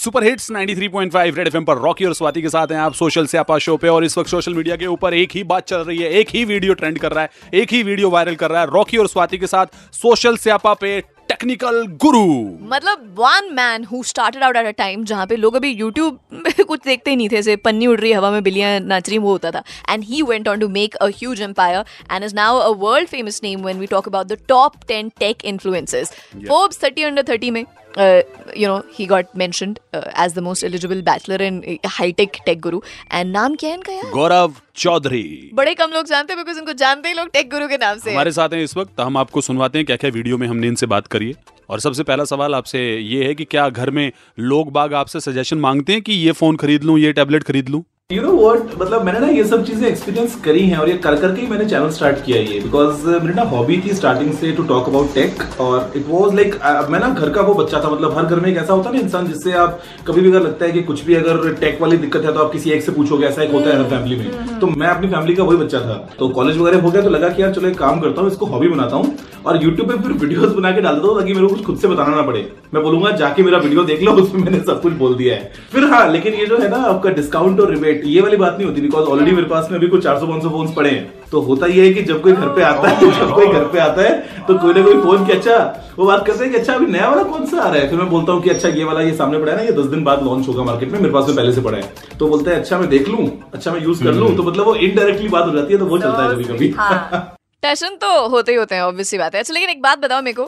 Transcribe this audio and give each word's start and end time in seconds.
Super 0.00 0.24
hits 0.24 0.50
93.5 0.52 1.36
red 1.36 1.46
FM 1.46 1.64
पर 1.64 1.78
Rocky 1.78 2.04
और 2.04 2.14
स्वाति 2.14 2.42
के 2.42 2.48
साथ 2.48 2.70
हैं 2.72 2.78
आप 2.78 2.94
सोशल 2.94 3.26
से 3.26 3.38
आपा 3.38 3.58
शो 3.58 3.76
पे 3.76 3.88
और 3.88 4.04
इस 4.04 4.16
वक्त 4.18 4.30
सोशल 4.30 4.54
मीडिया 4.54 4.76
के 4.76 4.86
ऊपर 4.86 5.14
एक 5.14 5.32
ही 5.34 5.42
बात 5.44 5.66
चल 5.66 5.76
रही 5.76 5.98
है 5.98 6.10
एक 6.10 6.28
ही 6.34 6.44
वीडियो 6.44 6.74
ट्रेंड 6.74 6.98
कर 6.98 7.12
रहा 7.12 7.24
है 7.24 7.60
एक 7.60 7.72
ही 7.72 7.82
वीडियो 7.82 8.10
वायरल 8.10 8.34
कर 8.34 8.50
रहा 8.50 8.60
है 8.60 8.70
रॉकी 8.70 8.96
और 8.96 9.08
स्वाति 9.08 9.38
के 9.38 9.46
साथ 9.46 9.66
सोशल 9.92 10.36
से 10.36 10.50
आपा 10.50 10.74
पे 10.74 11.00
टेक्निकल 11.28 11.84
गुरु 12.00 12.22
मतलब 12.70 13.14
one 13.18 13.50
man 13.54 13.84
who 13.84 14.02
started 14.02 14.42
out 14.42 14.56
at 14.56 14.66
a 14.66 14.70
time 14.70 15.04
जहाँ 15.04 15.26
पे 15.26 15.36
लोग 15.36 15.56
अभी 15.56 15.70
यूट्यूब 15.70 16.18
कुछ 16.66 16.80
देखते 16.84 17.10
ही 17.10 17.16
नहीं 17.16 17.28
थे 17.28 17.36
ऐसे 17.36 17.56
पन्नी 17.56 17.86
उड़ 17.86 17.98
रही 18.00 18.12
हवा 18.12 18.30
में 18.30 18.42
बिल्लियाँ 18.42 18.80
नाच 18.80 19.08
रही 19.08 19.18
वो 19.18 19.30
होता 19.30 19.50
था। 19.50 19.62
And 19.90 20.04
he 20.04 20.22
went 20.22 20.48
on 20.48 20.60
to 20.60 20.68
make 20.68 20.94
a 20.94 21.06
huge 21.08 21.40
empire 21.42 21.84
and 22.12 22.24
is 22.24 22.34
now 22.34 22.58
a 22.58 22.68
world 22.78 23.08
famous 23.08 23.40
name 23.44 23.62
when 23.62 23.78
we 23.78 23.86
talk 23.86 24.08
about 24.08 24.26
the 24.26 24.38
top 24.48 24.76
10 24.90 25.10
tech 25.18 25.44
influencers 25.44 26.12
Forbes 26.48 26.80
30 26.84 27.04
under 27.04 27.22
30 27.28 27.50
में 27.50 27.64
uh, 27.96 28.22
you 28.54 28.66
know 28.66 28.82
he 28.96 29.06
got 29.06 29.34
mentioned 29.34 29.78
uh, 29.92 30.02
as 30.14 30.34
the 30.34 30.42
most 30.42 30.64
eligible 30.64 31.02
bachelor 31.02 31.38
and 31.46 31.86
high 31.86 32.10
tech 32.10 32.40
tech 32.46 32.60
guru. 32.60 32.80
And 33.10 33.32
नाम 33.32 33.54
क्या 33.54 33.70
है 33.70 33.76
इनका 33.76 33.92
यार? 33.92 34.10
गौरव 34.12 34.54
चौधरी। 34.76 35.50
बड़े 35.54 35.74
कम 35.74 35.90
लोग 35.94 36.06
जानते 36.06 36.32
हैं 36.32 36.44
बिकॉज़ 36.44 36.58
इनको 36.58 36.72
जानते 36.72 37.08
ही 37.08 37.14
लोग 37.14 37.30
टेक 37.32 37.50
गुरु 37.50 37.68
के 37.68 37.76
नाम 37.76 37.98
से। 37.98 38.12
हमारे 38.12 38.32
साथ 38.32 38.48
हैं 38.54 38.62
इस 38.64 38.76
वक्त 38.76 39.00
हम 39.00 39.16
आपको 39.16 39.40
सुनवाते 39.40 39.78
हैं 39.78 39.86
क्या 39.86 39.96
क्या 39.96 40.10
वीडियो 40.10 40.38
में 40.38 40.46
हमने 40.48 40.66
इनसे 40.66 40.86
बात 40.86 41.06
करी 41.06 41.28
है। 41.28 41.58
और 41.70 41.80
सबसे 41.80 42.02
पहला 42.02 42.24
सवाल 42.24 42.54
आपसे 42.54 42.80
ये 42.96 43.24
है 43.24 43.34
कि 43.34 43.44
क्या 43.44 43.68
घर 43.68 43.90
में 43.90 44.10
लोग 44.38 44.72
बाग 44.72 44.94
आपसे 44.94 45.20
सजेशन 45.20 45.58
मांगते 45.58 45.92
हैं 45.92 46.02
कि 46.02 46.12
ये 46.12 46.32
फ़ोन 46.32 46.56
खरीद 46.56 46.84
लूँ 46.84 46.98
ये 46.98 47.12
टैबलेट 47.12 47.42
खरीद 47.42 47.68
लूँ? 47.68 47.82
यू 48.12 48.22
नो 48.22 48.30
व्हाट 48.32 48.70
मतलब 48.78 49.02
मैंने 49.04 49.18
ना 49.20 49.26
ये 49.26 49.42
सब 49.44 49.64
चीज़ें 49.64 49.86
एक्सपीरियंस 49.88 50.34
करी 50.44 50.62
हैं 50.68 50.78
और 50.78 50.88
ये 50.88 50.94
कर 50.98 51.16
करके 51.16 51.40
ही 51.40 51.46
मैंने 51.46 51.64
चैनल 51.64 51.90
स्टार्ट 51.90 52.24
किया 52.24 52.38
ये 52.38 52.58
बिकॉज़ 52.60 53.06
मेरी 53.06 53.34
ना 53.34 53.42
हॉबी 53.50 53.76
थी 53.84 53.92
स्टार्टिंग 53.94 54.32
से 54.38 54.50
टू 54.52 54.62
टॉक 54.70 54.88
अबाउट 54.88 55.12
टेक 55.14 55.42
और 55.60 55.92
इट 55.96 56.04
वॉज़ 56.08 56.34
लाइक 56.36 56.54
मैं 56.90 57.00
ना 57.00 57.08
घर 57.10 57.30
का 57.30 57.42
वो 57.42 57.54
बच्चा 57.54 57.80
था 57.84 57.90
मतलब 57.90 58.16
हर 58.18 58.24
घर 58.24 58.40
में 58.40 58.48
एक 58.50 58.56
ऐसा 58.56 58.72
होता 58.72 58.90
है 58.90 58.96
ना 58.96 59.02
इंसान 59.02 59.26
जिससे 59.26 59.52
आप 59.64 59.80
कभी 60.06 60.20
भी 60.20 60.28
अगर 60.28 60.42
लगता 60.42 60.64
है 60.64 60.72
कि 60.72 60.82
कुछ 60.82 61.04
भी 61.04 61.14
अगर 61.14 61.52
टेक 61.60 61.80
वाली 61.82 61.96
दिक्कत 61.98 62.24
है 62.24 62.32
तो 62.32 62.44
आप 62.44 62.52
किसी 62.52 62.70
एक 62.70 62.82
से 62.82 62.92
पूछोगे 62.92 63.26
ऐसा 63.26 63.42
एक 63.42 63.52
होता 63.52 63.70
है 63.70 63.76
हर 63.78 63.88
फैमिली 63.90 64.16
में। 64.16 64.58
तो 64.60 64.66
मैं 64.66 64.88
अपनी 64.88 65.08
फैमिली 65.08 65.34
का 65.34 65.44
वही 65.44 65.56
बच्चा 65.56 65.80
था। 65.80 65.94
तो 66.18 66.28
कॉलेज 66.30 66.58
वगैरह 66.58 66.80
हो 66.82 66.90
गया 66.90 67.02
तो 67.02 67.10
लगा 67.10 67.28
कि 67.28 67.42
यार 67.42 67.52
चलो 67.54 67.68
एक 67.68 67.78
काम 67.78 68.00
करता 68.00 68.22
हूँ 68.22 68.30
इसको 68.30 68.46
हॉबी 68.46 68.68
बनाता 68.68 68.96
हूँ 68.96 69.16
और 69.46 69.62
यूट्यूब 69.64 69.88
पे 69.88 70.02
फिर 70.02 70.12
वीडियोस 70.14 70.52
बना 70.54 70.70
के 70.72 70.80
डाल 70.80 70.94
देता 70.94 71.08
हूँ 71.08 71.18
ताकि 71.20 71.34
मेरे 71.34 71.46
को 71.46 71.54
कुछ 71.54 71.64
खुद 71.66 71.78
से 71.78 71.88
बताना 71.88 72.16
ना 72.16 72.22
पड़े। 72.22 72.46
मैं 72.74 72.82
बोलूँगा 72.82 73.10
जाके 73.16 73.42
मेरा 73.42 73.58
वीडियो 73.58 73.84
देख 73.84 74.02
लो 74.02 74.12
उसमें 74.22 74.42
मैंने 74.42 74.58
सब 74.64 74.82
कुछ 74.82 74.92
बोल 74.94 75.14
दिया 75.14 75.34
है। 75.34 75.52
फिर 75.72 75.84
हाँ 75.92 76.06
लेकिन 76.12 76.34
ये 76.34 76.46
जो 76.46 76.58
है 76.58 76.68
ना 76.70 76.82
आपका 76.88 77.10
डिस्काउंट 77.12 77.60
और 77.60 77.70
रिबेट 77.70 77.99
ये 78.06 78.20
वाली 78.20 78.36
बात 78.36 78.56
नहीं 78.58 78.66
होती 78.68 78.80
बिकॉज़ 78.80 79.06
ऑलरेडी 79.06 79.32
मेरे 79.32 79.46
पास 79.48 79.68
में 79.70 79.78
अभी 79.78 79.86
कुछ 79.88 80.02
चार 80.04 80.18
सौ 80.20 80.26
पाँच 80.26 80.42
सौ 80.42 80.48
फ़ोन 80.50 80.72
पड़े 80.74 80.90
हैं। 80.90 81.08
तो 81.32 81.40
होता 81.40 81.66
ये 81.66 81.86
है 81.86 81.92
कि 81.94 82.02
जब 82.02 82.20
कोई 82.22 82.32
घर 82.32 82.48
पे 82.54 82.62
आता 82.62 82.88
है 82.88 83.10
जब 83.18 83.32
कोई 83.34 83.46
घर 83.48 83.64
पे 83.72 83.78
आता 83.80 84.02
है 84.02 84.44
तो 84.48 84.56
कोई 84.58 84.74
ना 84.74 84.82
कोई 84.82 84.94
फ़ोन 85.02 85.26
की 85.26 85.32
अच्छा 85.32 85.56
वो 85.98 86.06
बात 86.06 86.26
करते 86.26 86.44
हैं 86.44 86.52
कि 86.52 86.58
अच्छा 86.58 86.74
अभी 86.74 86.86
नया 86.86 87.08
वाला 87.08 87.22
कौन 87.24 87.46
सा 87.46 87.60
आ 87.60 87.68
रहा 87.68 87.80
है? 87.80 87.88
फिर 87.90 87.98
मैं 87.98 88.08
बोलता 88.10 88.32
हूँ 88.32 88.42
कि 88.42 88.50
अच्छा 88.50 88.68
ये 88.70 88.84
वाला 88.84 89.00
ये 89.00 89.14
सामने 89.16 89.38
पड़ा 89.38 89.52
है 89.52 89.56
ना 89.58 89.64
ये 89.64 89.72
दस 89.72 89.86
दिन 89.86 90.04
बाद 90.04 90.24
लॉन्च 90.24 90.48
होगा 90.48 90.64
मार्केट 90.64 90.92
में 90.92 90.98
मेरे 91.00 91.12
पास 91.14 91.26
में 91.28 91.36
पहले 91.36 91.52
से 91.52 91.60
पड़ा 91.60 91.76
है। 91.78 91.92
तो 92.18 92.28
बोलते 92.28 92.50
हैं 92.50 92.58
अच्छा 92.58 92.78
मैं 92.78 92.88
देख 92.88 93.08
लू 93.08 93.28
अच्छा 93.54 93.72
मैं 93.72 93.82
यूज़ 93.82 94.04
कर 94.04 94.14
लू 94.14 94.28
तो 94.36 94.42
मतलब 94.42 94.64
वो 94.66 94.74
इनडायरेक्टली 94.88 95.28
बात 95.28 95.46
हो 95.46 95.52
जाती 95.52 95.72
है 95.72 95.78
तो 95.78 95.86
वो 95.86 95.98
चलता 95.98 96.22
है 96.22 96.34
कभी 96.34 96.44
कभी 96.44 96.74
टेंशन 97.62 97.96
तो 97.96 98.28
होते 98.28 98.52
ही 98.52 98.58
होते 98.58 98.74
हैं 98.74 98.82
ऑब्वियसली 98.82 99.18
बात 99.18 99.34
है। 99.34 99.40
अच्छा 99.40 99.54
लेकिन 99.54 99.70
एक 99.70 99.82
बात 99.82 99.98
बताओ 99.98 100.22
मेरे 100.22 100.34
को 100.34 100.44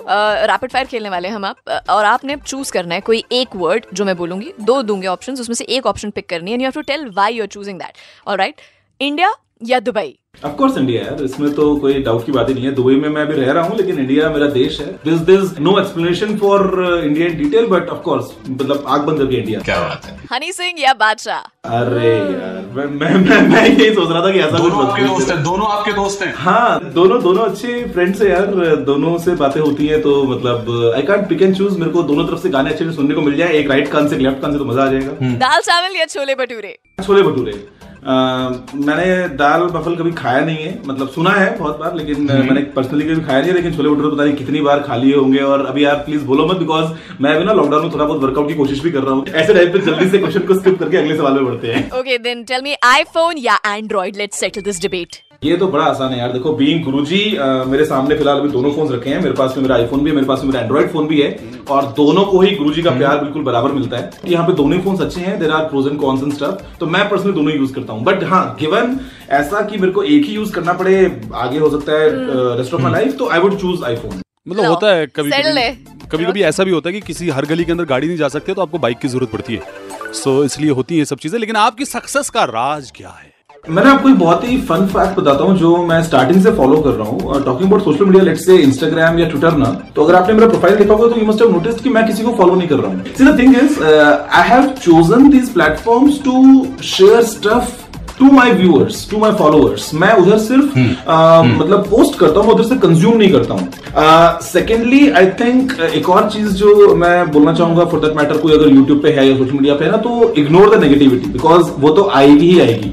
रैपिड 0.46 0.70
फायर 0.72 0.86
खेलने 0.86 1.10
वाले 1.10 1.28
हम 1.28 1.44
आप। 1.44 1.68
और 1.90 2.04
आपने 2.04 2.36
चूज़ 2.36 2.72
करना 2.72 2.94
है 2.94 3.00
कोई 3.00 3.22
एक 3.32 3.56
वर्ड 3.56 3.86
जो 3.94 4.04
मैं 4.04 4.16
बोलूँगी, 4.16 4.52
दो 4.60 4.80
दूँगे 4.82 5.06
ऑप्शन 5.06 5.32
उसमें 5.34 5.54
से 5.54 5.64
एक 5.66 5.86
ऑप्शन 5.86 6.10
पिक 6.10 6.28
करनी 6.28 6.50
है 6.50 6.54
and 6.54 6.62
you 6.62 6.66
have 6.66 6.72
to 6.72 6.82
tell 6.82 7.08
why 7.16 7.34
you 7.34 7.42
are 7.42 7.48
choosing 7.48 7.78
that 7.78 7.98
alright 8.26 8.60
India 9.00 9.34
या 9.64 9.80
दुबई 9.80 10.18
ऑफ़ 10.44 10.54
कोर्स 10.56 10.76
इंडिया 10.78 11.02
यार 11.02 11.22
इसमें 11.24 11.52
तो 11.54 11.64
कोई 11.76 12.02
डाउट 12.02 12.24
की 12.26 12.32
बात 12.32 12.48
ही 12.48 12.54
नहीं 12.54 12.64
है। 12.64 12.70
दुबई 12.74 12.94
में 12.96 13.08
मैं 13.08 13.22
अभी 13.22 13.34
रह 13.34 13.50
रहा 13.52 13.64
हूँ 13.64 13.76
लेकिन 13.76 13.98
इंडिया 13.98 14.28
मेरा 14.30 14.46
देश 14.50 14.80
है। 14.80 14.86
This 15.04 15.18
this 15.28 15.58
no 15.60 15.78
explanation 15.80 16.36
for 16.38 16.62
India 17.04 17.26
in 17.28 17.36
detail 17.38 17.66
but 17.66 17.88
of 17.88 17.98
course 18.02 18.30
मतलब 18.48 18.84
आग 18.88 19.00
बंद 19.00 19.18
करके 19.18 19.36
इंडिया 19.36 19.60
क्या 19.60 19.78
बात 19.80 20.04
है? 20.04 20.16
हनी 20.32 20.52
सिंह 20.52 20.80
या 20.80 20.94
बादशाह? 20.94 21.38
अरे 21.70 22.08
यार 22.08 22.64
मैं 22.76 22.86
मैं 22.86 23.14
मैं, 23.18 23.40
मैं 23.48 23.66
यही 23.66 23.94
सोच 23.94 24.08
रहा 24.10 24.24
था 24.26 24.32
कि 24.32 24.38
ऐसा 24.38 24.58
कुछ 24.58 24.72
दोनों 24.72 24.86
आपके 24.86 25.04
दोस्त। 25.04 25.30
हैं 25.30 25.42
दोनों 25.44 25.66
आपके 25.68 25.92
दोस्त 25.92 26.22
हैं। 26.22 26.32
हाँ 26.36 26.92
दोनों 26.94 27.22
दोनों 27.22 27.44
अच्छे 27.44 27.84
फ्रेंड्स 27.92 28.22
है 28.22 28.30
यार। 28.30 28.46
दोनों 28.86 29.16
से 29.18 29.34
बातें 29.44 29.60
होती 29.60 29.86
हैं 29.86 30.00
तो 30.02 30.22
मतलब 30.24 30.92
I 30.96 31.02
can't 31.02 31.28
pick 31.28 31.42
and 31.42 31.56
choose 31.56 31.78
मेरे 31.78 31.92
को 31.92 32.02
दोनों 32.04 32.26
तरफ़ 32.26 32.42
से 32.42 32.50
गाने 32.50 32.70
अच्छे 32.70 32.84
से 32.84 32.92
सुनने 32.92 33.14
को 33.14 33.20
मिल 33.20 33.36
जाए। 33.36 33.52
एक 33.60 33.70
राइट 33.70 33.92
कान 33.92 34.08
से 34.08 34.16
एक 34.16 34.22
लेफ़्ट 34.22 34.42
कान 34.42 34.52
से 34.52 34.58
तो 34.58 34.64
मज़ा 34.64 34.84
आ 34.84 34.90
जाएगा। 34.92 35.36
दाल 35.38 35.60
चावल 35.60 35.96
या 35.96 36.06
छोले 36.06 36.34
भटूरे? 36.34 36.76
छोले 37.04 37.22
भटूरे। 37.22 37.52
मैंने 38.02 39.04
दाल 39.36 39.62
बफल 39.64 39.96
कभी 39.96 40.10
खाया 40.12 40.44
नहीं 40.44 40.56
है। 40.58 40.70
मतलब 40.86 41.08
सुना 41.10 41.30
है 41.30 41.56
बहुत 41.58 41.78
बार 41.80 41.94
लेकिन 41.96 42.22
मैंने 42.22 42.60
पर्सनली 42.76 43.04
कभी 43.04 43.20
खाया 43.20 43.40
नहीं 43.40 43.50
है 43.50 43.56
लेकिन 43.56 43.74
छोले 43.76 43.88
भटूरे 43.88 44.14
पता 44.14 44.24
नहीं 44.24 44.34
कितनी 44.36 44.60
बार 44.60 44.80
खा 44.82 44.96
लिए 44.96 45.14
होंगे। 45.16 45.38
और 45.40 45.64
अभी 45.66 45.84
आप 45.84 46.02
प्लीज़ 46.06 46.24
बोलो 46.26 46.46
मत 46.46 46.56
बिकॉज़ 46.58 46.92
मैं 47.22 47.34
अभी 47.34 47.44
ना 47.44 47.52
लॉकडाउन 47.52 47.82
में 47.82 47.92
थोड़ा 47.92 48.04
बहुत 48.04 48.22
वर्कआउट 48.22 48.48
की 48.48 48.54
कोशिश 48.54 48.82
भी 48.82 48.90
कर 48.90 49.02
रहा 49.02 49.14
हूँ। 49.14 49.26
ऐसे 49.26 49.54
टाइप 49.54 49.72
पर 49.72 49.84
जल्दी 49.84 50.08
से 50.08 50.18
क्वेश्चन 50.18 50.46
को 50.46 50.54
स्किप 50.54 50.78
करके 50.78 50.96
अगले 50.96 51.16
सवाल 51.16 51.32
में 51.32 51.44
बढ़ते 51.44 51.72
हैं। 51.72 51.90
Okay 52.00 52.18
then 52.20 52.44
tell 52.44 52.62
me 52.62 52.76
iPhone 52.84 53.38
या 53.38 53.58
Android 53.66 54.16
let's 54.16 54.40
settle 54.40 54.62
this 54.62 54.80
debate 54.82 55.16
ये 55.42 55.56
तो 55.56 55.66
बड़ा 55.68 55.84
आसान 55.84 56.12
है 56.12 56.18
यार। 56.18 56.32
देखो 56.32 56.52
बीइंग 56.56 56.82
गुरुजी 56.84 57.24
मेरे 57.66 57.84
सामने 57.84 58.16
फ़िलहाल 58.16 58.38
अभी 58.38 58.48
दोनों 58.48 58.72
फ़ोन 58.72 58.88
रखे 58.88 59.10
हैं। 59.10 59.20
मेरे 59.20 59.34
पास 59.34 59.54
में 59.56 59.62
मेरा 59.62 59.76
आईफोन 59.76 60.02
भी 60.04 60.10
है 60.10 60.14
मेरे 60.16 60.26
पास 60.26 60.42
में 60.42 60.50
मेरा 60.50 60.60
एंड्रॉइड 60.60 60.90
फ़ोन 60.92 61.06
भी 61.06 61.20
है। 61.20 61.30
और 61.70 61.86
दोनों 61.96 62.24
को 62.24 62.40
ही 62.40 62.54
गुरुजी 62.56 62.82
का 62.82 62.90
प्यार 62.90 63.18
बिल्कुल 63.18 63.42
बराबर 63.44 63.72
मिलता 63.72 63.96
है। 63.96 64.10
यहाँ 64.26 64.46
पे 64.46 64.52
दोनों 64.52 64.76
ही 64.78 64.82
फ़ोन 64.84 64.96
अच्छे 65.04 65.20
हैं। 65.20 65.38
There 65.40 65.50
are 65.50 65.64
pros 65.64 65.86
and 65.86 65.98
cons 66.00 66.22
and 66.22 66.32
stuff 66.32 66.78
तो 66.80 66.86
मैं 66.86 67.08
पर्सनली 67.08 67.32
दोनों 67.32 67.54
यूज़ 67.54 67.72
करता 67.74 67.92
हूँ। 67.92 68.04
बट 68.04 68.22
हाँ 68.24 68.44
गिवन 68.60 68.98
ऐसा 69.32 69.62
कि 69.62 69.78
मेरे 69.78 69.92
को 69.92 70.02
एक 70.04 70.24
ही 70.24 70.34
यूज़ 70.34 70.52
करना 70.52 70.72
पड़े 70.74 70.94
आगे 71.36 71.58
हो 71.58 71.70
सकता 71.70 71.92
है 71.92 72.56
रेस्ट 72.58 72.74
ऑफ़ 72.74 72.82
माई 72.82 72.92
लाइफ 72.92 73.16
तो 73.18 73.28
आई 73.28 73.38
वुड 73.38 73.58
चूज़ 73.60 73.84
आईफोन 73.84 74.20
मतलब 74.48 74.64
होता 74.66 74.94
है 74.94 75.06
कभी 75.08 75.30
कभी 75.30 76.06
कभी 76.08 76.24
कभी 76.24 76.42
ऐसा 76.44 76.64
भी 76.64 76.70
होता 76.70 76.88
है 76.88 76.94
कि 76.94 77.00
किसी 77.02 77.28
हर 77.30 77.46
गली 77.46 77.64
के 77.64 77.72
अंदर 77.72 77.84
गाड़ी 77.86 78.06
नहीं 78.06 78.18
जा 78.18 78.28
सकते 78.28 78.54
तो 78.54 78.62
आपको 78.62 78.78
बाइक 78.78 78.98
की 78.98 79.08
ज़रूरत 79.08 79.32
पड़ती 79.32 79.54
है। 79.54 80.12
सो 80.14 80.42
इसलिए 80.44 80.70
होती 80.70 80.94
है 80.94 80.98
ये 80.98 81.04
सब 81.04 81.18
चीज़ें। 81.18 81.38
लेकिन 81.40 81.56
आपकी 81.58 81.84
सक्सेस 81.86 82.30
का 82.30 82.44
राज 82.46 82.90
क्या 82.96 83.08
है? 83.10 83.31
मैंने 83.64 83.90
आपको 83.90 84.08
एक 84.08 84.18
बहुत 84.18 84.44
ही 84.44 84.56
फन 84.68 84.86
फैक्ट 84.92 85.18
बताता 85.18 85.44
हूँ 85.44 85.56
जो 85.58 85.76
मैं 85.86 86.02
स्टार्टिंग 86.02 86.42
से 86.42 86.50
फॉलो 86.52 86.76
कर 86.82 86.90
रहा 86.90 87.08
हूँ। 87.08 87.42
Talking 87.44 87.68
about 87.68 87.82
social 87.84 88.04
media 88.04 88.22
let's 88.24 88.44
say 88.46 88.56
Instagram 88.58 89.18
या 89.18 89.28
ट्विटर 89.28 89.56
ना 89.56 89.66
तो 89.96 90.04
अगर 90.04 90.14
आपने 90.14 90.34
मेरा 90.34 90.48
प्रोफ़ाइल 90.48 90.76
देखा 90.76 90.94
होगा 90.94 91.08
तो 91.08 91.20
यू 91.20 91.26
मस्ट 91.26 91.42
हैव 91.42 91.50
नोटिस 91.50 91.74
कि 91.80 91.90
मैं 91.90 92.06
किसी 92.06 92.22
को 92.22 92.32
फॉलो 92.38 92.54
नहीं 92.54 92.68
कर 92.68 92.76
रहा 92.76 92.90
हूँ। 92.92 93.04
See 93.18 93.24
the 93.24 93.38
thing 93.38 93.54
is 93.56 93.82
I 93.82 94.48
have 94.48 94.66
chosen 94.78 95.28
these 95.30 95.52
platforms 95.52 96.18
to 96.24 96.66
share 96.84 97.22
stuff 97.24 97.70
to 98.18 98.30
my 98.32 98.50
viewers 98.52 99.08
to 99.10 99.18
my 99.18 99.32
followers 99.38 99.92
मैं 99.94 100.12
उधर 100.14 100.38
सिर्फ़ 100.38 100.78
अ, 100.78 101.42
मतलब 101.42 101.86
पोस्ट 101.90 102.18
करता 102.18 102.40
हूँ 102.40 102.54
उधर 102.54 102.64
से 102.68 102.76
कंज्यूम 102.78 103.16
नहीं 103.16 103.30
करता 103.32 103.54
हूँ। 103.54 104.40
सेकेंडली 104.46 105.08
आई 105.10 105.26
थिंक 105.40 105.72
एक 105.92 106.08
और 106.10 106.28
चीज़ 106.30 106.48
जो 106.54 106.94
मैं 106.94 107.30
बोलना 107.30 107.54
चाहूँगा 107.54 107.84
फॉर 107.84 108.00
दैट 108.00 108.16
मैटर 108.16 108.38
कोई 108.38 108.52
अगर 108.54 108.74
यूट्यूब 108.74 109.02
पे 109.02 109.12
है 109.12 109.28
या 109.28 109.36
सोशल 109.36 109.52
मीडिया 109.52 109.74
पे 109.74 109.84
है 109.84 109.90
ना 109.90 109.96
तो 109.98 110.32
इग्नोर 110.38 110.76
द 110.76 110.80
नेगेटिविटी 110.82 111.30
बिकॉज़ 111.30 111.70
वो 111.78 111.90
तो 111.90 112.08
आएगी 112.14 112.50
ही 112.50 112.60
आएगी। 112.60 112.92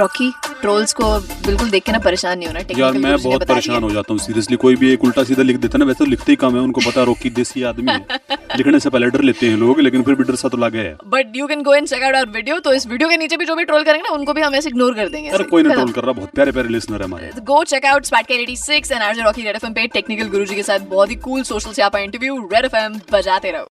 रॉकी 0.00 0.30
ट्रोल्स 0.60 0.92
को 0.92 1.04
बिल्कुल 1.46 1.70
देख 1.70 1.84
के 1.84 1.92
ना 1.92 1.98
परेशान 1.98 2.38
नहीं 2.38 2.48
होना 2.48 2.60
यार 2.78 2.98
मैं 2.98 3.16
बहुत 3.22 3.46
परेशान 3.48 3.82
हो 3.82 3.90
जाता 3.90 4.12
हूँ 4.12 4.20
सीरियसली 4.20 4.56
कोई 4.64 4.76
भी 4.76 4.92
एक 4.92 5.04
उल्टा 5.04 5.24
सीधा 5.24 5.42
लिख 5.42 5.56
देता 5.56 5.78
ना 5.78 5.84
वैसे 5.84 5.98
तो 5.98 6.10
लिखते 6.10 6.32
ही 6.32 6.36
कम 6.36 6.56
है 6.56 6.62
उनको 6.62 6.80
पता 6.80 7.02
रोकी 7.02 7.30
देसी 7.30 7.62
आदमी 7.62 7.92
है। 7.92 8.18
लिखने 8.56 8.78
से 8.80 8.90
पहले 8.90 9.06
डर 9.10 9.22
लेते 9.22 9.48
हैं 9.48 9.56
लोग 9.56 9.80
लेकिन 9.80 10.02
फिर 10.02 10.14
भी 10.14 10.24
डर 10.24 10.34
सा 10.34 10.48
तो 10.48 10.56
लगा 10.56 10.78
है। 10.78 10.96
But 11.06 11.36
you 11.36 11.46
can 11.46 11.62
go 11.62 11.74
and 11.74 11.86
check 11.86 12.02
out 12.02 12.14
our 12.14 12.28
video 12.30 12.58
तो 12.60 12.72
इस 12.72 12.86
वीडियो 12.86 13.08
के 13.08 13.16
नीचे 13.16 13.36
भी 13.36 13.44
जो 13.44 13.56
भी 13.56 13.64
ट्रोल 13.64 13.84
करेंगे 13.84 14.08
ना 14.08 14.14
उनको 14.14 14.32
भी 14.32 14.42
हम 14.42 14.54
ऐसे 14.54 14.68
इग्नोर 14.68 14.94
कर 14.94 15.08
देंगे। 15.08 15.28
अरे 15.30 15.44
कोई 15.44 15.62
ना 15.62 15.74
ट्रोल 15.74 15.92
कर 15.92 16.04
रहा 16.04 16.12
बहुत 16.12 16.30
प्यारे 16.34 16.52
प्यारे 16.52 16.68
लिसनर 16.68 17.02
है 17.02 17.08
हमारे। 17.08 17.30
गो 17.44 17.62
चेक 17.64 17.86
आउट 17.86 18.04
स्पैटकेट 18.04 18.48
86 18.50 18.92
and 18.92 19.02
RJ 19.02 19.22
Rocky 19.22 19.42
Red 19.42 19.56
FM 19.56 19.72
पे 19.72 19.86
टेक्निकल 19.94 20.28
गुरुजी 20.28 20.54
के 20.54 20.62
साथ 20.62 20.88
बहुत 20.90 21.10
ही 21.10 21.16
कूल 21.26 21.42
सोशल 21.42 21.72
से 21.72 21.82
आपका 21.82 21.98
इंटरव्यू 21.98 22.48
रेड 22.52 22.64
एफएम 22.64 23.00
बजाते 23.12 23.50
रहो। 23.50 23.70